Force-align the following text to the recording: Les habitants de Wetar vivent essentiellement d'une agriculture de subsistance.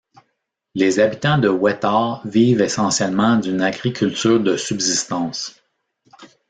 Les 0.73 0.99
habitants 0.99 1.37
de 1.37 1.47
Wetar 1.47 2.27
vivent 2.27 2.61
essentiellement 2.61 3.37
d'une 3.37 3.61
agriculture 3.61 4.39
de 4.39 4.57
subsistance. 4.57 5.61